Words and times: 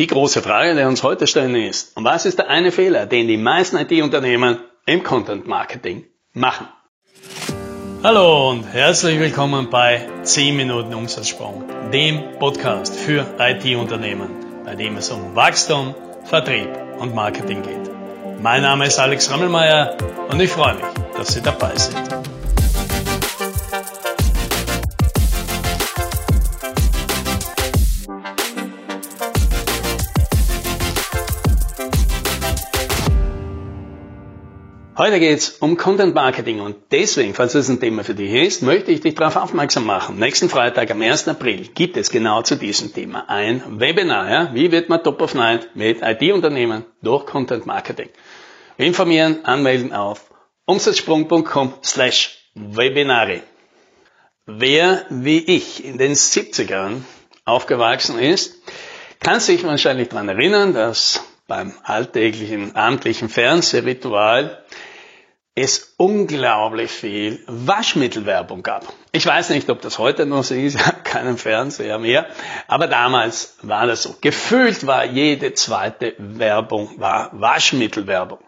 Die 0.00 0.06
große 0.06 0.40
Frage, 0.40 0.74
die 0.74 0.82
uns 0.84 1.02
heute 1.02 1.26
stellen 1.26 1.54
ist, 1.54 1.94
und 1.94 2.04
was 2.04 2.24
ist 2.24 2.38
der 2.38 2.48
eine 2.48 2.72
Fehler, 2.72 3.04
den 3.04 3.28
die 3.28 3.36
meisten 3.36 3.76
IT-Unternehmen 3.76 4.60
im 4.86 5.02
Content 5.02 5.46
Marketing 5.46 6.06
machen? 6.32 6.68
Hallo 8.02 8.48
und 8.48 8.64
herzlich 8.64 9.20
willkommen 9.20 9.68
bei 9.68 10.08
10 10.22 10.56
Minuten 10.56 10.94
Umsatzsprung, 10.94 11.64
dem 11.92 12.38
Podcast 12.38 12.96
für 12.96 13.26
IT-Unternehmen, 13.38 14.30
bei 14.64 14.74
dem 14.74 14.96
es 14.96 15.10
um 15.10 15.36
Wachstum, 15.36 15.94
Vertrieb 16.24 16.70
und 16.98 17.14
Marketing 17.14 17.60
geht. 17.60 17.90
Mein 18.42 18.62
Name 18.62 18.86
ist 18.86 18.98
Alex 18.98 19.30
Rammelmeier 19.30 19.98
und 20.30 20.40
ich 20.40 20.48
freue 20.48 20.76
mich, 20.76 20.84
dass 21.14 21.34
Sie 21.34 21.42
dabei 21.42 21.76
sind. 21.76 22.39
Heute 35.00 35.18
geht 35.18 35.38
es 35.38 35.48
um 35.60 35.78
Content 35.78 36.14
Marketing 36.14 36.60
und 36.60 36.76
deswegen, 36.90 37.32
falls 37.32 37.54
das 37.54 37.70
ein 37.70 37.80
Thema 37.80 38.04
für 38.04 38.14
dich 38.14 38.34
ist, 38.34 38.60
möchte 38.60 38.90
ich 38.92 39.00
dich 39.00 39.14
darauf 39.14 39.36
aufmerksam 39.36 39.86
machen. 39.86 40.18
Nächsten 40.18 40.50
Freitag, 40.50 40.90
am 40.90 41.00
1. 41.00 41.26
April, 41.26 41.68
gibt 41.74 41.96
es 41.96 42.10
genau 42.10 42.42
zu 42.42 42.54
diesem 42.54 42.92
Thema 42.92 43.24
ein 43.30 43.80
Webinar. 43.80 44.30
Ja? 44.30 44.54
Wie 44.54 44.70
wird 44.70 44.90
man 44.90 45.02
Top 45.02 45.22
of 45.22 45.34
Night 45.34 45.74
mit 45.74 46.02
IT-Unternehmen 46.02 46.84
durch 47.00 47.24
Content 47.24 47.64
Marketing? 47.64 48.10
Informieren, 48.76 49.42
anmelden 49.46 49.94
auf 49.94 50.30
umsatzsprung.com 50.66 51.72
slash 51.82 52.50
Webinare. 52.54 53.40
Wer 54.44 55.06
wie 55.08 55.38
ich 55.38 55.82
in 55.82 55.96
den 55.96 56.12
70ern 56.12 57.04
aufgewachsen 57.46 58.18
ist, 58.18 58.56
kann 59.18 59.40
sich 59.40 59.64
wahrscheinlich 59.64 60.10
daran 60.10 60.28
erinnern, 60.28 60.74
dass 60.74 61.24
beim 61.46 61.72
alltäglichen 61.84 62.76
amtlichen 62.76 63.30
Fernsehritual 63.30 64.62
es 65.60 65.94
unglaublich 65.98 66.90
viel 66.90 67.40
Waschmittelwerbung 67.46 68.62
gab. 68.62 68.86
Ich 69.12 69.26
weiß 69.26 69.50
nicht, 69.50 69.68
ob 69.68 69.82
das 69.82 69.98
heute 69.98 70.24
noch 70.24 70.42
so 70.42 70.54
ist, 70.54 70.74
ich 70.76 70.86
habe 70.86 71.02
keinen 71.04 71.36
Fernseher 71.36 71.98
mehr, 71.98 72.24
aber 72.66 72.86
damals 72.86 73.58
war 73.62 73.86
das 73.86 74.02
so. 74.02 74.16
Gefühlt 74.20 74.86
war 74.86 75.04
jede 75.04 75.52
zweite 75.52 76.14
Werbung 76.18 76.98
war 76.98 77.28
Waschmittelwerbung. 77.32 78.38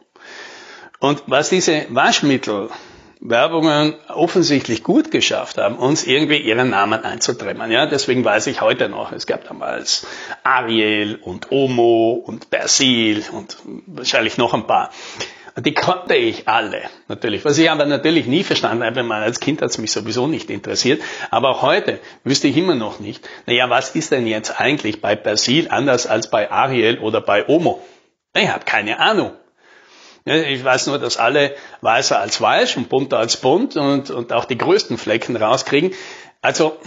Und 1.00 1.22
was 1.26 1.50
diese 1.50 1.84
Waschmittelwerbungen 1.90 3.96
offensichtlich 4.08 4.82
gut 4.82 5.10
geschafft 5.10 5.58
haben, 5.58 5.76
uns 5.76 6.04
irgendwie 6.04 6.38
ihren 6.38 6.70
Namen 6.70 7.04
einzutrennen. 7.04 7.70
Ja, 7.72 7.84
deswegen 7.86 8.24
weiß 8.24 8.46
ich 8.46 8.62
heute 8.62 8.88
noch, 8.88 9.12
es 9.12 9.26
gab 9.26 9.46
damals 9.48 10.06
Ariel 10.44 11.16
und 11.16 11.50
Omo 11.50 12.12
und 12.12 12.48
Persil 12.50 13.22
und 13.32 13.58
wahrscheinlich 13.86 14.38
noch 14.38 14.54
ein 14.54 14.66
paar. 14.66 14.90
Die 15.56 15.74
konnte 15.74 16.14
ich 16.14 16.48
alle, 16.48 16.82
natürlich. 17.08 17.44
Was 17.44 17.58
ich 17.58 17.70
aber 17.70 17.84
natürlich 17.84 18.26
nie 18.26 18.42
verstanden 18.42 18.84
habe, 18.84 19.06
weil 19.06 19.22
als 19.22 19.38
Kind 19.38 19.60
hat 19.60 19.70
es 19.70 19.78
mich 19.78 19.92
sowieso 19.92 20.26
nicht 20.26 20.48
interessiert. 20.48 21.02
Aber 21.30 21.50
auch 21.50 21.62
heute 21.62 22.00
wüsste 22.24 22.48
ich 22.48 22.56
immer 22.56 22.74
noch 22.74 23.00
nicht, 23.00 23.28
naja, 23.46 23.68
was 23.68 23.94
ist 23.94 24.12
denn 24.12 24.26
jetzt 24.26 24.60
eigentlich 24.60 25.02
bei 25.02 25.14
Persil 25.14 25.68
anders 25.68 26.06
als 26.06 26.30
bei 26.30 26.50
Ariel 26.50 26.98
oder 27.00 27.20
bei 27.20 27.46
Omo? 27.48 27.82
Ich 28.34 28.48
habe 28.48 28.64
keine 28.64 28.98
Ahnung. 28.98 29.32
Ich 30.24 30.64
weiß 30.64 30.86
nur, 30.86 30.98
dass 30.98 31.18
alle 31.18 31.54
weißer 31.80 32.18
als 32.18 32.40
weiß 32.40 32.76
und 32.76 32.88
bunter 32.88 33.18
als 33.18 33.36
bunt 33.36 33.76
und, 33.76 34.10
und 34.10 34.32
auch 34.32 34.46
die 34.46 34.56
größten 34.56 34.96
Flecken 34.96 35.36
rauskriegen. 35.36 35.92
Also, 36.40 36.78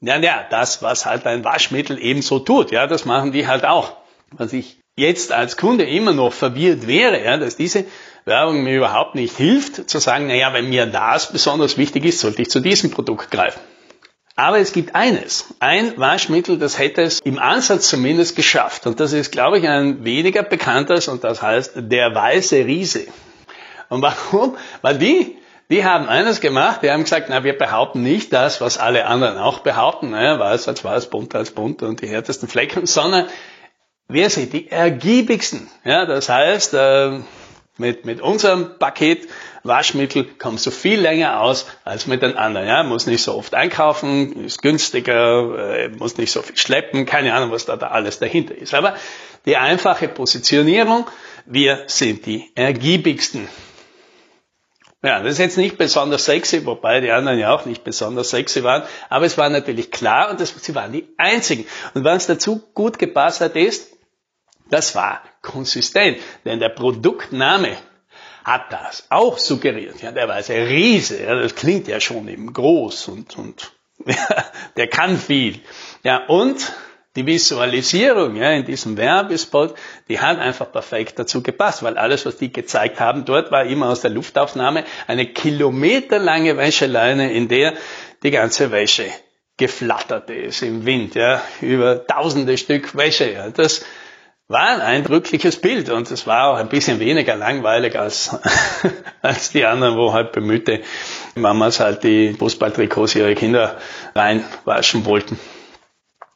ja, 0.00 0.18
ja, 0.18 0.46
das, 0.48 0.82
was 0.82 1.06
halt 1.06 1.26
ein 1.26 1.42
Waschmittel 1.42 1.98
ebenso 1.98 2.38
tut, 2.38 2.70
ja, 2.70 2.86
das 2.86 3.04
machen 3.04 3.32
die 3.32 3.48
halt 3.48 3.64
auch. 3.64 3.96
Was 4.30 4.52
ich 4.52 4.78
jetzt 4.96 5.30
als 5.30 5.56
Kunde 5.56 5.84
immer 5.84 6.12
noch 6.12 6.32
verwirrt 6.32 6.86
wäre, 6.86 7.22
ja, 7.22 7.36
dass 7.36 7.56
diese 7.56 7.84
Werbung 8.24 8.64
mir 8.64 8.76
überhaupt 8.76 9.14
nicht 9.14 9.36
hilft, 9.36 9.88
zu 9.88 9.98
sagen, 9.98 10.26
naja, 10.26 10.52
wenn 10.52 10.68
mir 10.68 10.86
das 10.86 11.30
besonders 11.30 11.76
wichtig 11.76 12.04
ist, 12.04 12.20
sollte 12.20 12.42
ich 12.42 12.50
zu 12.50 12.60
diesem 12.60 12.90
Produkt 12.90 13.30
greifen. 13.30 13.60
Aber 14.38 14.58
es 14.58 14.72
gibt 14.72 14.94
eines, 14.94 15.54
ein 15.60 15.96
Waschmittel, 15.96 16.58
das 16.58 16.78
hätte 16.78 17.02
es 17.02 17.20
im 17.20 17.38
Ansatz 17.38 17.88
zumindest 17.88 18.36
geschafft. 18.36 18.86
Und 18.86 19.00
das 19.00 19.12
ist, 19.14 19.32
glaube 19.32 19.58
ich, 19.58 19.66
ein 19.66 20.04
weniger 20.04 20.42
bekanntes 20.42 21.08
und 21.08 21.24
das 21.24 21.40
heißt 21.40 21.72
der 21.76 22.14
weiße 22.14 22.56
Riese. 22.66 23.06
Und 23.88 24.02
warum? 24.02 24.56
Weil 24.82 24.98
die, 24.98 25.38
die 25.70 25.84
haben 25.84 26.08
eines 26.08 26.40
gemacht, 26.40 26.80
die 26.82 26.90
haben 26.90 27.04
gesagt, 27.04 27.28
na, 27.30 27.44
wir 27.44 27.56
behaupten 27.56 28.02
nicht 28.02 28.32
das, 28.32 28.60
was 28.60 28.76
alle 28.76 29.06
anderen 29.06 29.38
auch 29.38 29.60
behaupten, 29.60 30.10
naja, 30.10 30.38
weiß 30.38 30.68
als 30.68 30.84
weiß, 30.84 31.08
bunt 31.08 31.34
als 31.34 31.52
bunt 31.52 31.82
und 31.82 32.02
die 32.02 32.08
härtesten 32.08 32.48
Flecken, 32.48 32.86
sondern 32.86 33.26
Wer 34.08 34.30
sind 34.30 34.52
die 34.52 34.70
ergiebigsten? 34.70 35.68
Ja, 35.84 36.06
das 36.06 36.28
heißt, 36.28 36.74
äh, 36.74 37.20
mit, 37.76 38.04
mit 38.04 38.20
unserem 38.20 38.78
Paket 38.78 39.28
Waschmittel 39.64 40.24
kommst 40.38 40.64
du 40.64 40.70
viel 40.70 41.00
länger 41.00 41.40
aus 41.40 41.66
als 41.84 42.06
mit 42.06 42.22
den 42.22 42.36
anderen. 42.36 42.68
Ja, 42.68 42.84
muss 42.84 43.06
nicht 43.06 43.22
so 43.22 43.34
oft 43.34 43.52
einkaufen, 43.54 44.44
ist 44.44 44.62
günstiger, 44.62 45.74
äh, 45.74 45.88
muss 45.88 46.16
nicht 46.18 46.30
so 46.30 46.42
viel 46.42 46.56
schleppen, 46.56 47.04
keine 47.04 47.34
Ahnung, 47.34 47.50
was 47.50 47.66
da, 47.66 47.76
da 47.76 47.88
alles 47.88 48.20
dahinter 48.20 48.54
ist. 48.54 48.74
Aber 48.74 48.94
die 49.44 49.56
einfache 49.56 50.06
Positionierung, 50.06 51.06
wir 51.44 51.82
sind 51.86 52.26
die 52.26 52.50
ergiebigsten. 52.54 53.48
Ja, 55.02 55.20
das 55.20 55.34
ist 55.34 55.38
jetzt 55.38 55.58
nicht 55.58 55.78
besonders 55.78 56.24
sexy, 56.24 56.64
wobei 56.64 57.00
die 57.00 57.10
anderen 57.10 57.38
ja 57.38 57.54
auch 57.54 57.66
nicht 57.66 57.84
besonders 57.84 58.30
sexy 58.30 58.64
waren, 58.64 58.82
aber 59.08 59.26
es 59.26 59.36
war 59.36 59.48
natürlich 59.50 59.90
klar 59.90 60.30
und 60.30 60.40
das, 60.40 60.54
sie 60.60 60.74
waren 60.74 60.92
die 60.92 61.08
einzigen. 61.16 61.66
Und 61.94 62.04
was 62.04 62.26
dazu 62.26 62.62
gut 62.74 62.98
gepasst 62.98 63.40
hat, 63.40 63.56
ist, 63.56 63.95
das 64.70 64.94
war 64.94 65.22
konsistent, 65.42 66.18
denn 66.44 66.60
der 66.60 66.70
Produktname 66.70 67.76
hat 68.44 68.72
das 68.72 69.06
auch 69.10 69.38
suggeriert. 69.38 70.00
Ja, 70.02 70.12
der 70.12 70.28
weiße 70.28 70.54
Riese, 70.54 71.22
ja, 71.22 71.34
das 71.34 71.54
klingt 71.54 71.88
ja 71.88 72.00
schon 72.00 72.28
eben 72.28 72.52
groß 72.52 73.08
und, 73.08 73.36
und 73.36 73.72
ja, 74.06 74.44
der 74.76 74.88
kann 74.88 75.16
viel. 75.16 75.60
Ja, 76.04 76.26
und 76.26 76.72
die 77.16 77.26
Visualisierung 77.26 78.36
ja, 78.36 78.52
in 78.52 78.64
diesem 78.64 78.96
Werbespot, 78.96 79.74
die 80.08 80.20
hat 80.20 80.38
einfach 80.38 80.70
perfekt 80.70 81.18
dazu 81.18 81.42
gepasst, 81.42 81.82
weil 81.82 81.96
alles, 81.96 82.26
was 82.26 82.36
die 82.36 82.52
gezeigt 82.52 83.00
haben, 83.00 83.24
dort 83.24 83.50
war 83.50 83.64
immer 83.64 83.88
aus 83.88 84.02
der 84.02 84.10
Luftaufnahme 84.10 84.84
eine 85.06 85.26
kilometerlange 85.26 86.56
Wäscheleine, 86.56 87.32
in 87.32 87.48
der 87.48 87.72
die 88.22 88.30
ganze 88.30 88.70
Wäsche 88.70 89.06
geflattert 89.56 90.28
ist 90.28 90.62
im 90.62 90.84
Wind, 90.84 91.14
ja, 91.14 91.40
über 91.62 92.06
tausende 92.06 92.58
Stück 92.58 92.94
Wäsche. 92.94 93.32
Ja. 93.32 93.50
Das 93.50 93.84
war 94.48 94.68
ein 94.68 94.80
eindrückliches 94.80 95.60
Bild 95.60 95.90
und 95.90 96.10
es 96.10 96.26
war 96.26 96.48
auch 96.48 96.56
ein 96.56 96.68
bisschen 96.68 97.00
weniger 97.00 97.36
langweilig 97.36 97.98
als, 97.98 98.38
als 99.22 99.50
die 99.50 99.64
anderen, 99.64 99.96
wo 99.96 100.12
halt 100.12 100.32
bemühte 100.32 100.82
Mamas 101.34 101.80
halt 101.80 102.04
die 102.04 102.34
Fußballtrikots 102.34 103.16
ihre 103.16 103.34
Kinder 103.34 103.78
reinwaschen 104.14 105.04
wollten. 105.04 105.38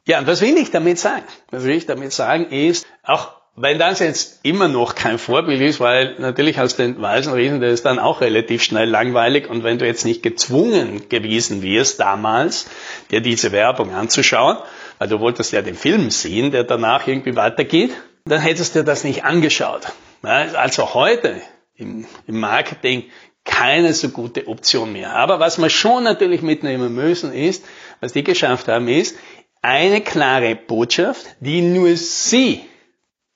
Ja, 0.06 0.18
und 0.18 0.26
was 0.26 0.40
will 0.40 0.56
ich 0.56 0.70
damit 0.70 0.98
sagen? 0.98 1.22
Was 1.50 1.64
will 1.64 1.76
ich 1.76 1.86
damit 1.86 2.12
sagen 2.12 2.46
ist, 2.50 2.86
auch 3.04 3.40
wenn 3.54 3.78
das 3.78 3.98
jetzt 3.98 4.40
immer 4.42 4.68
noch 4.68 4.94
kein 4.94 5.18
Vorbild 5.18 5.60
ist, 5.60 5.80
weil 5.80 6.16
natürlich 6.18 6.58
als 6.58 6.76
den 6.76 7.00
weißen 7.00 7.32
Riesen, 7.32 7.60
der 7.60 7.70
ist 7.70 7.84
dann 7.84 7.98
auch 7.98 8.20
relativ 8.20 8.62
schnell 8.62 8.88
langweilig 8.88 9.48
und 9.48 9.64
wenn 9.64 9.78
du 9.78 9.86
jetzt 9.86 10.04
nicht 10.04 10.22
gezwungen 10.22 11.08
gewesen 11.08 11.62
wirst 11.62 12.00
damals, 12.00 12.66
dir 13.10 13.20
diese 13.20 13.52
Werbung 13.52 13.94
anzuschauen, 13.94 14.56
weil 15.00 15.08
du 15.08 15.18
wolltest 15.18 15.52
ja 15.52 15.62
den 15.62 15.76
Film 15.76 16.10
sehen, 16.10 16.50
der 16.50 16.62
danach 16.62 17.06
irgendwie 17.06 17.34
weitergeht, 17.34 17.90
dann 18.26 18.38
hättest 18.38 18.76
du 18.76 18.84
das 18.84 19.02
nicht 19.02 19.24
angeschaut. 19.24 19.86
Also 20.22 20.92
heute 20.92 21.40
im, 21.74 22.06
Marketing 22.26 23.04
keine 23.42 23.94
so 23.94 24.10
gute 24.10 24.46
Option 24.46 24.92
mehr. 24.92 25.16
Aber 25.16 25.40
was 25.40 25.56
wir 25.56 25.70
schon 25.70 26.04
natürlich 26.04 26.42
mitnehmen 26.42 26.94
müssen 26.94 27.32
ist, 27.32 27.64
was 28.00 28.12
die 28.12 28.22
geschafft 28.22 28.68
haben, 28.68 28.88
ist 28.88 29.16
eine 29.62 30.02
klare 30.02 30.54
Botschaft, 30.54 31.24
die 31.40 31.62
nur 31.62 31.96
sie 31.96 32.60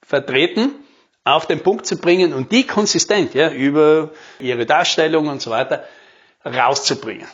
vertreten, 0.03 0.75
auf 1.25 1.47
den 1.47 1.61
Punkt 1.61 1.87
zu 1.87 1.97
bringen 1.97 2.35
und 2.35 2.53
die 2.53 2.67
konsistent, 2.67 3.33
ja, 3.33 3.51
über 3.51 4.11
ihre 4.39 4.67
Darstellung 4.67 5.29
und 5.29 5.41
so 5.41 5.51
weiter 5.51 5.85
rauszubringen. 6.45 7.27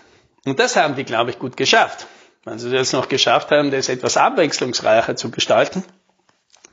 Und 0.44 0.60
das 0.60 0.76
haben 0.76 0.94
die, 0.94 1.02
glaube 1.02 1.30
ich, 1.30 1.40
gut 1.40 1.56
geschafft. 1.56 2.06
Wenn 2.44 2.58
sie 2.58 2.70
das 2.70 2.92
noch 2.92 3.08
geschafft 3.08 3.50
haben, 3.50 3.70
das 3.70 3.88
etwas 3.88 4.16
abwechslungsreicher 4.16 5.14
zu 5.14 5.30
gestalten, 5.30 5.84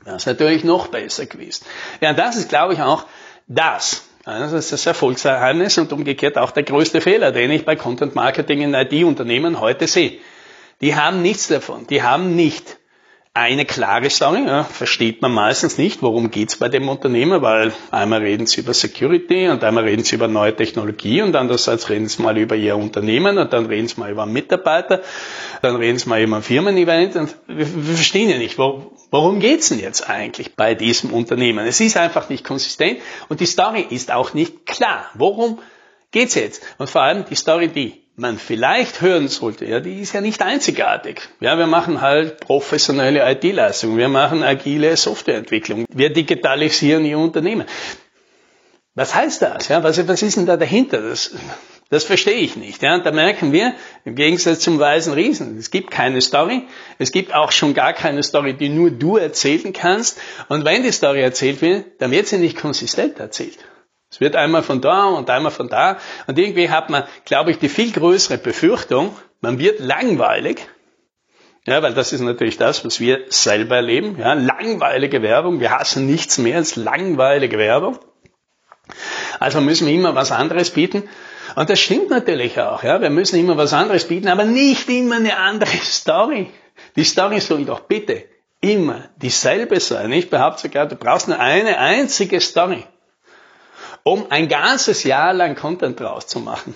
wäre 0.04 0.16
es 0.16 0.26
natürlich 0.26 0.64
noch 0.64 0.88
besser 0.88 1.26
gewesen. 1.26 1.66
Ja, 2.00 2.14
das 2.14 2.36
ist, 2.36 2.48
glaube 2.48 2.72
ich, 2.72 2.80
auch 2.80 3.04
das. 3.46 4.04
Das 4.24 4.52
ist 4.52 4.72
das 4.72 4.86
Erfolgsgeheimnis 4.86 5.78
und 5.78 5.92
umgekehrt 5.92 6.36
auch 6.38 6.50
der 6.50 6.62
größte 6.62 7.00
Fehler, 7.00 7.32
den 7.32 7.50
ich 7.50 7.64
bei 7.64 7.76
Content 7.76 8.14
Marketing 8.14 8.60
in 8.60 8.74
IT-Unternehmen 8.74 9.60
heute 9.60 9.86
sehe. 9.86 10.18
Die 10.80 10.94
haben 10.94 11.22
nichts 11.22 11.48
davon. 11.48 11.86
Die 11.86 12.02
haben 12.02 12.34
nicht 12.36 12.77
eine 13.38 13.64
klare 13.64 14.10
Story, 14.10 14.44
ja, 14.46 14.64
versteht 14.64 15.22
man 15.22 15.32
meistens 15.32 15.78
nicht, 15.78 16.02
worum 16.02 16.30
geht's 16.30 16.56
bei 16.56 16.68
dem 16.68 16.88
Unternehmen, 16.88 17.40
weil 17.40 17.72
einmal 17.92 18.20
reden 18.20 18.46
sie 18.46 18.60
über 18.62 18.74
Security 18.74 19.48
und 19.48 19.62
einmal 19.62 19.84
reden 19.84 20.02
sie 20.02 20.16
über 20.16 20.26
neue 20.26 20.56
Technologie 20.56 21.22
und 21.22 21.36
andererseits 21.36 21.88
reden 21.88 22.08
sie 22.08 22.20
mal 22.20 22.36
über 22.36 22.56
ihr 22.56 22.76
Unternehmen 22.76 23.38
und 23.38 23.52
dann 23.52 23.66
reden 23.66 23.86
sie 23.86 24.00
mal 24.00 24.10
über 24.10 24.26
Mitarbeiter, 24.26 25.02
dann 25.62 25.76
reden 25.76 25.98
sie 25.98 26.08
mal 26.08 26.20
über 26.20 26.36
ein 26.36 26.42
Firmen-Event 26.42 27.14
und 27.14 27.36
wir, 27.46 27.86
wir, 27.86 27.94
verstehen 27.94 28.28
ja 28.28 28.38
nicht, 28.38 28.58
wo, 28.58 28.92
worum 29.12 29.38
geht's 29.38 29.68
denn 29.68 29.78
jetzt 29.78 30.10
eigentlich 30.10 30.56
bei 30.56 30.74
diesem 30.74 31.12
Unternehmen. 31.12 31.64
Es 31.64 31.80
ist 31.80 31.96
einfach 31.96 32.28
nicht 32.28 32.44
konsistent 32.44 32.98
und 33.28 33.38
die 33.38 33.46
Story 33.46 33.86
ist 33.88 34.12
auch 34.12 34.34
nicht 34.34 34.66
klar. 34.66 35.06
Worum 35.14 35.60
geht's 36.10 36.34
jetzt? 36.34 36.62
Und 36.78 36.90
vor 36.90 37.02
allem 37.02 37.24
die 37.24 37.36
Story, 37.36 37.68
die 37.68 38.07
man 38.18 38.38
vielleicht 38.38 39.00
hören 39.00 39.28
sollte, 39.28 39.64
ja, 39.64 39.80
die 39.80 40.00
ist 40.00 40.12
ja 40.12 40.20
nicht 40.20 40.42
einzigartig. 40.42 41.22
Ja, 41.40 41.56
wir 41.56 41.66
machen 41.66 42.00
halt 42.00 42.40
professionelle 42.40 43.30
IT-Leistungen, 43.30 43.96
wir 43.96 44.08
machen 44.08 44.42
agile 44.42 44.96
Softwareentwicklung, 44.96 45.86
wir 45.88 46.12
digitalisieren 46.12 47.04
ihr 47.04 47.18
Unternehmen. 47.18 47.66
Was 48.94 49.14
heißt 49.14 49.42
das? 49.42 49.68
Ja, 49.68 49.84
was, 49.84 50.08
was 50.08 50.22
ist 50.22 50.36
denn 50.36 50.46
da 50.46 50.56
dahinter? 50.56 51.00
Das, 51.00 51.30
das 51.90 52.02
verstehe 52.02 52.38
ich 52.38 52.56
nicht. 52.56 52.82
Ja, 52.82 52.96
und 52.96 53.06
da 53.06 53.12
merken 53.12 53.52
wir, 53.52 53.74
im 54.04 54.16
Gegensatz 54.16 54.58
zum 54.58 54.80
Weißen 54.80 55.12
Riesen, 55.12 55.56
es 55.56 55.70
gibt 55.70 55.92
keine 55.92 56.20
Story. 56.20 56.64
Es 56.98 57.12
gibt 57.12 57.32
auch 57.32 57.52
schon 57.52 57.74
gar 57.74 57.92
keine 57.92 58.24
Story, 58.24 58.54
die 58.54 58.68
nur 58.68 58.90
du 58.90 59.16
erzählen 59.16 59.72
kannst. 59.72 60.20
Und 60.48 60.64
wenn 60.64 60.82
die 60.82 60.90
Story 60.90 61.20
erzählt 61.22 61.62
wird, 61.62 61.84
dann 62.00 62.10
wird 62.10 62.26
sie 62.26 62.38
nicht 62.38 62.58
konsistent 62.58 63.20
erzählt. 63.20 63.58
Es 64.10 64.20
wird 64.20 64.36
einmal 64.36 64.62
von 64.62 64.80
da 64.80 65.04
und 65.04 65.28
einmal 65.28 65.52
von 65.52 65.68
da. 65.68 65.98
Und 66.26 66.38
irgendwie 66.38 66.70
hat 66.70 66.88
man, 66.88 67.04
glaube 67.24 67.50
ich, 67.50 67.58
die 67.58 67.68
viel 67.68 67.92
größere 67.92 68.38
Befürchtung, 68.38 69.14
man 69.40 69.58
wird 69.58 69.80
langweilig. 69.80 70.66
Ja, 71.66 71.82
weil 71.82 71.92
das 71.92 72.12
ist 72.14 72.20
natürlich 72.20 72.56
das, 72.56 72.84
was 72.84 72.98
wir 72.98 73.26
selber 73.28 73.76
erleben. 73.76 74.16
Ja, 74.18 74.32
langweilige 74.32 75.20
Werbung. 75.20 75.60
Wir 75.60 75.70
hassen 75.70 76.06
nichts 76.06 76.38
mehr 76.38 76.56
als 76.56 76.76
langweilige 76.76 77.58
Werbung. 77.58 77.98
Also 79.38 79.60
müssen 79.60 79.86
wir 79.86 79.94
immer 79.94 80.14
was 80.14 80.32
anderes 80.32 80.70
bieten. 80.70 81.02
Und 81.56 81.68
das 81.68 81.78
stimmt 81.78 82.08
natürlich 82.08 82.58
auch. 82.58 82.82
Ja, 82.82 83.02
wir 83.02 83.10
müssen 83.10 83.38
immer 83.38 83.58
was 83.58 83.74
anderes 83.74 84.08
bieten, 84.08 84.28
aber 84.28 84.44
nicht 84.44 84.88
immer 84.88 85.16
eine 85.16 85.36
andere 85.36 85.76
Story. 85.82 86.50
Die 86.96 87.04
Story 87.04 87.40
soll 87.40 87.66
doch 87.66 87.80
bitte 87.80 88.24
immer 88.60 89.10
dieselbe 89.16 89.78
sein. 89.78 90.10
Ich 90.12 90.30
behaupte 90.30 90.62
sogar, 90.62 90.86
du 90.86 90.96
brauchst 90.96 91.28
nur 91.28 91.38
eine 91.38 91.78
einzige 91.78 92.40
Story 92.40 92.84
um 94.12 94.30
ein 94.30 94.48
ganzes 94.48 95.04
Jahr 95.04 95.32
lang 95.32 95.54
Content 95.54 96.00
draus 96.00 96.26
zu 96.26 96.40
machen. 96.40 96.74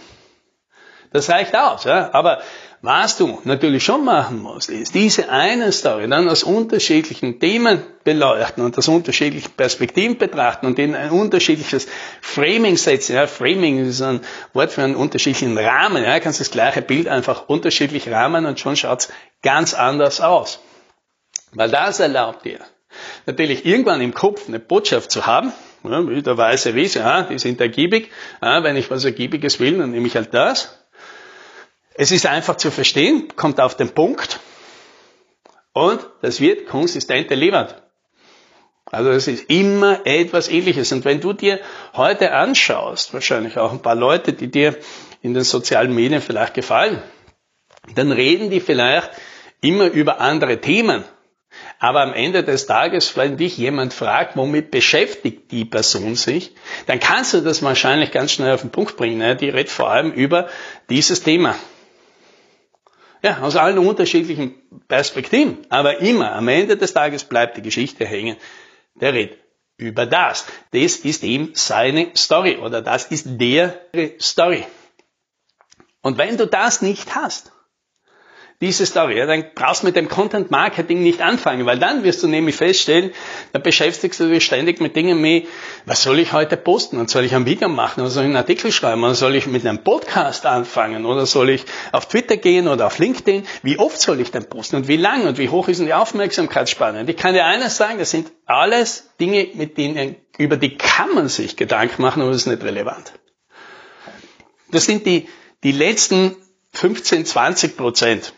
Das 1.12 1.28
reicht 1.28 1.54
aus, 1.54 1.84
ja. 1.84 2.10
Aber 2.12 2.40
was 2.80 3.16
du 3.16 3.38
natürlich 3.44 3.84
schon 3.84 4.04
machen 4.04 4.40
musst, 4.40 4.70
ist 4.70 4.94
diese 4.94 5.28
eine 5.28 5.70
Story 5.72 6.08
dann 6.08 6.28
aus 6.28 6.42
unterschiedlichen 6.42 7.38
Themen 7.38 7.82
beleuchten 8.02 8.64
und 8.64 8.76
aus 8.76 8.88
unterschiedlichen 8.88 9.52
Perspektiven 9.52 10.18
betrachten 10.18 10.66
und 10.66 10.78
in 10.78 10.94
ein 10.94 11.10
unterschiedliches 11.10 11.86
Framing 12.22 12.76
setzen. 12.76 13.14
Ja, 13.14 13.26
Framing 13.26 13.86
ist 13.86 14.00
ein 14.00 14.20
Wort 14.52 14.72
für 14.72 14.82
einen 14.82 14.96
unterschiedlichen 14.96 15.56
Rahmen. 15.56 16.02
Ja, 16.02 16.18
kannst 16.18 16.40
das 16.40 16.50
gleiche 16.50 16.82
Bild 16.82 17.08
einfach 17.08 17.48
unterschiedlich 17.48 18.10
rahmen 18.10 18.46
und 18.46 18.58
schon 18.58 18.76
schaut's 18.76 19.10
ganz 19.42 19.74
anders 19.74 20.20
aus. 20.20 20.60
Weil 21.52 21.70
das 21.70 22.00
erlaubt 22.00 22.44
dir 22.46 22.60
natürlich 23.26 23.64
irgendwann 23.64 24.00
im 24.00 24.14
Kopf 24.14 24.48
eine 24.48 24.58
Botschaft 24.58 25.10
zu 25.10 25.26
haben, 25.26 25.52
ja, 25.84 26.08
wie 26.08 26.22
der 26.22 26.36
weiße 26.36 26.74
Riese, 26.74 27.00
ja, 27.00 27.22
die 27.22 27.38
sind 27.38 27.60
ergiebig. 27.60 28.10
Ja, 28.40 28.62
wenn 28.62 28.76
ich 28.76 28.90
was 28.90 29.04
Ergiebiges 29.04 29.60
will, 29.60 29.78
dann 29.78 29.90
nehme 29.90 30.06
ich 30.06 30.16
halt 30.16 30.32
das. 30.34 30.78
Es 31.94 32.10
ist 32.10 32.26
einfach 32.26 32.56
zu 32.56 32.70
verstehen, 32.70 33.28
kommt 33.36 33.60
auf 33.60 33.76
den 33.76 33.90
Punkt 33.90 34.40
und 35.72 36.00
das 36.20 36.40
wird 36.40 36.66
konsistent 36.66 37.30
erliefert. 37.30 37.82
Also 38.86 39.10
es 39.10 39.26
ist 39.26 39.48
immer 39.48 40.06
etwas 40.06 40.48
ähnliches. 40.48 40.92
Und 40.92 41.04
wenn 41.04 41.20
du 41.20 41.32
dir 41.32 41.60
heute 41.94 42.32
anschaust, 42.32 43.14
wahrscheinlich 43.14 43.56
auch 43.56 43.72
ein 43.72 43.80
paar 43.80 43.94
Leute, 43.94 44.34
die 44.34 44.50
dir 44.50 44.76
in 45.22 45.32
den 45.32 45.44
sozialen 45.44 45.94
Medien 45.94 46.20
vielleicht 46.20 46.52
gefallen, 46.54 47.02
dann 47.94 48.12
reden 48.12 48.50
die 48.50 48.60
vielleicht 48.60 49.10
immer 49.62 49.86
über 49.86 50.20
andere 50.20 50.60
Themen. 50.60 51.04
Aber 51.82 52.02
am 52.02 52.14
Ende 52.14 52.44
des 52.44 52.66
Tages, 52.66 53.16
wenn 53.16 53.36
dich 53.36 53.58
jemand 53.58 53.92
fragt, 53.92 54.36
womit 54.36 54.70
beschäftigt 54.70 55.50
die 55.50 55.64
Person 55.64 56.14
sich, 56.14 56.52
dann 56.86 57.00
kannst 57.00 57.34
du 57.34 57.40
das 57.40 57.60
wahrscheinlich 57.60 58.12
ganz 58.12 58.30
schnell 58.30 58.54
auf 58.54 58.60
den 58.60 58.70
Punkt 58.70 58.96
bringen. 58.96 59.18
Ne? 59.18 59.34
Die 59.34 59.48
redet 59.48 59.68
vor 59.68 59.90
allem 59.90 60.12
über 60.12 60.48
dieses 60.90 61.24
Thema. 61.24 61.56
Ja, 63.20 63.40
aus 63.40 63.56
allen 63.56 63.78
unterschiedlichen 63.78 64.54
Perspektiven. 64.86 65.58
Aber 65.70 65.98
immer, 65.98 66.36
am 66.36 66.46
Ende 66.46 66.76
des 66.76 66.92
Tages 66.92 67.24
bleibt 67.24 67.56
die 67.56 67.62
Geschichte 67.62 68.06
hängen. 68.06 68.36
Der 68.94 69.12
redet 69.12 69.38
über 69.76 70.06
das. 70.06 70.46
Das 70.70 70.98
ist 70.98 71.24
eben 71.24 71.50
seine 71.54 72.12
Story 72.16 72.58
oder 72.58 72.80
das 72.80 73.06
ist 73.06 73.26
der 73.26 73.76
Story. 74.20 74.64
Und 76.00 76.16
wenn 76.16 76.36
du 76.36 76.46
das 76.46 76.80
nicht 76.80 77.16
hast, 77.16 77.50
diese 78.62 78.86
Story. 78.86 79.18
Ja, 79.18 79.26
dann 79.26 79.44
brauchst 79.56 79.82
du 79.82 79.86
mit 79.86 79.96
dem 79.96 80.08
Content 80.08 80.52
Marketing 80.52 81.02
nicht 81.02 81.20
anfangen, 81.20 81.66
weil 81.66 81.80
dann 81.80 82.04
wirst 82.04 82.22
du 82.22 82.28
nämlich 82.28 82.54
feststellen, 82.54 83.10
da 83.52 83.58
beschäftigst 83.58 84.20
du 84.20 84.28
dich 84.28 84.44
ständig 84.44 84.80
mit 84.80 84.94
Dingen 84.94 85.22
wie, 85.22 85.48
was 85.84 86.04
soll 86.04 86.20
ich 86.20 86.32
heute 86.32 86.56
posten? 86.56 86.98
Und 86.98 87.10
soll 87.10 87.24
ich 87.24 87.34
ein 87.34 87.44
Video 87.44 87.68
machen? 87.68 88.02
Oder 88.02 88.10
soll 88.10 88.22
ich 88.22 88.28
einen 88.28 88.36
Artikel 88.36 88.70
schreiben? 88.70 89.02
Oder 89.02 89.16
soll 89.16 89.34
ich 89.34 89.48
mit 89.48 89.66
einem 89.66 89.82
Podcast 89.82 90.46
anfangen? 90.46 91.04
Oder 91.04 91.26
soll 91.26 91.50
ich 91.50 91.64
auf 91.90 92.06
Twitter 92.06 92.36
gehen 92.36 92.68
oder 92.68 92.86
auf 92.86 92.98
LinkedIn? 93.00 93.42
Wie 93.64 93.80
oft 93.80 94.00
soll 94.00 94.20
ich 94.20 94.30
denn 94.30 94.44
posten? 94.44 94.76
Und 94.76 94.86
wie 94.86 94.96
lang? 94.96 95.26
Und 95.26 95.38
wie 95.38 95.48
hoch 95.48 95.66
ist 95.66 95.78
denn 95.78 95.86
die 95.86 95.94
Aufmerksamkeitsspanne? 95.94 97.00
Und 97.00 97.10
ich 97.10 97.16
kann 97.16 97.34
dir 97.34 97.44
eines 97.44 97.76
sagen, 97.76 97.98
das 97.98 98.12
sind 98.12 98.30
alles 98.46 99.10
Dinge, 99.18 99.48
mit 99.54 99.76
denen, 99.76 100.14
über 100.38 100.56
die 100.56 100.76
kann 100.76 101.12
man 101.14 101.28
sich 101.28 101.56
Gedanken 101.56 102.00
machen, 102.00 102.22
aber 102.22 102.30
das 102.30 102.42
ist 102.42 102.46
nicht 102.46 102.62
relevant. 102.62 103.12
Das 104.70 104.84
sind 104.84 105.04
die, 105.04 105.28
die 105.64 105.72
letzten 105.72 106.36
15, 106.74 107.26
20 107.26 107.76
Prozent. 107.76 108.32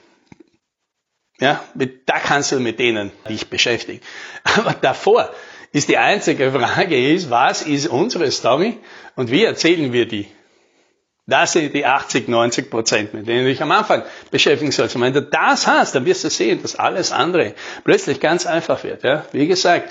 Ja, 1.40 1.64
mit, 1.74 2.08
da 2.08 2.18
kannst 2.20 2.52
du 2.52 2.60
mit 2.60 2.78
denen 2.78 3.10
dich 3.28 3.48
beschäftigen. 3.48 4.00
Aber 4.56 4.74
davor 4.74 5.30
ist 5.72 5.88
die 5.88 5.98
einzige 5.98 6.52
Frage 6.52 7.12
ist, 7.12 7.30
was 7.30 7.62
ist 7.62 7.88
unsere 7.88 8.30
Story 8.30 8.78
und 9.16 9.30
wie 9.30 9.44
erzählen 9.44 9.92
wir 9.92 10.06
die? 10.06 10.28
Das 11.26 11.52
sind 11.52 11.74
die 11.74 11.86
80, 11.86 12.28
90 12.28 12.70
Prozent, 12.70 13.14
mit 13.14 13.26
denen 13.26 13.44
du 13.44 13.50
dich 13.50 13.62
am 13.62 13.72
Anfang 13.72 14.02
beschäftigen 14.30 14.70
sollst. 14.70 14.94
Und 14.94 15.02
wenn 15.02 15.14
du 15.14 15.22
das 15.22 15.66
hast, 15.66 15.94
dann 15.94 16.04
wirst 16.04 16.22
du 16.22 16.30
sehen, 16.30 16.60
dass 16.60 16.76
alles 16.76 17.12
andere 17.12 17.54
plötzlich 17.82 18.20
ganz 18.20 18.44
einfach 18.44 18.84
wird. 18.84 19.02
Ja? 19.02 19.24
Wie 19.32 19.46
gesagt, 19.46 19.90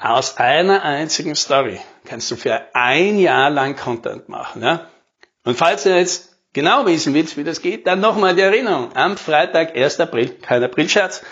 aus 0.00 0.36
einer 0.36 0.82
einzigen 0.82 1.36
Story 1.36 1.80
kannst 2.04 2.30
du 2.30 2.36
für 2.36 2.62
ein 2.74 3.18
Jahr 3.18 3.48
lang 3.48 3.76
Content 3.76 4.28
machen. 4.28 4.62
Ja? 4.62 4.88
Und 5.44 5.56
falls 5.56 5.84
du 5.84 5.96
jetzt 5.96 6.33
genau 6.54 6.86
wissen 6.86 7.12
willst, 7.12 7.36
wie 7.36 7.44
das 7.44 7.60
geht, 7.60 7.86
dann 7.86 8.00
nochmal 8.00 8.34
die 8.34 8.40
Erinnerung. 8.40 8.90
Am 8.94 9.18
Freitag, 9.18 9.76
1. 9.76 10.00
April, 10.00 10.30
kein 10.40 10.64
Aprilscherz, 10.64 11.22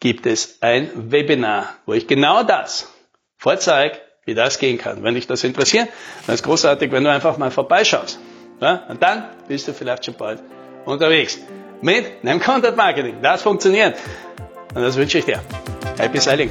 gibt 0.00 0.26
es 0.26 0.58
ein 0.60 1.10
Webinar, 1.10 1.74
wo 1.86 1.94
ich 1.94 2.06
genau 2.06 2.42
das 2.42 2.92
vorzeige, 3.36 3.96
wie 4.26 4.34
das 4.34 4.58
gehen 4.58 4.76
kann. 4.76 5.02
Wenn 5.02 5.14
dich 5.14 5.26
das 5.26 5.42
interessiert, 5.44 5.88
dann 6.26 6.34
ist 6.34 6.42
großartig, 6.42 6.92
wenn 6.92 7.04
du 7.04 7.10
einfach 7.10 7.38
mal 7.38 7.50
vorbeischaust. 7.50 8.18
Ja? 8.60 8.84
Und 8.88 9.02
dann 9.02 9.30
bist 9.48 9.66
du 9.66 9.72
vielleicht 9.72 10.04
schon 10.04 10.14
bald 10.14 10.42
unterwegs 10.84 11.38
mit 11.80 12.04
einem 12.22 12.40
Content 12.40 12.76
Marketing. 12.76 13.22
Das 13.22 13.42
funktioniert. 13.42 13.96
Und 14.74 14.82
das 14.82 14.96
wünsche 14.96 15.18
ich 15.18 15.24
dir. 15.24 15.40
Happy 15.96 16.18
Selling. 16.18 16.50